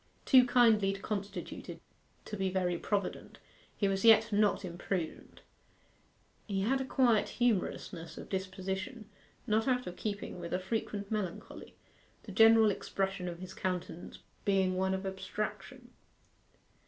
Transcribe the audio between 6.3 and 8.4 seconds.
He had a quiet humorousness of